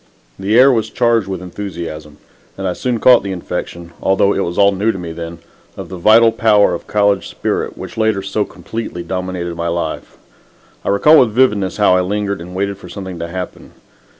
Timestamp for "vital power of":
5.99-6.87